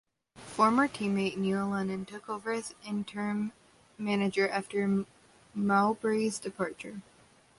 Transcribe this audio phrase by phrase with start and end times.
[0.35, 3.51] Former teammate Neil Lennon took over as interim
[3.99, 5.05] manager after
[5.53, 7.03] Mowbray's departure.